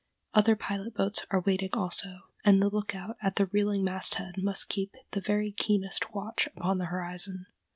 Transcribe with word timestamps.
Other 0.33 0.55
pilot 0.55 0.95
boats 0.95 1.27
are 1.29 1.41
waiting 1.41 1.69
also, 1.73 2.21
and 2.43 2.59
the 2.59 2.71
lookout 2.71 3.17
at 3.21 3.35
the 3.35 3.45
reeling 3.45 3.83
mast 3.83 4.15
head 4.15 4.33
must 4.39 4.67
keep 4.67 4.95
the 5.11 5.21
very 5.21 5.51
keenest 5.51 6.11
watch 6.15 6.47
upon 6.57 6.79
the 6.79 6.85
horizon. 6.85 7.45